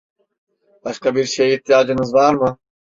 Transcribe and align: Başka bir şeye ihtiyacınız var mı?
Başka 0.85 1.15
bir 1.15 1.25
şeye 1.25 1.55
ihtiyacınız 1.55 2.13
var 2.13 2.33
mı? 2.33 2.57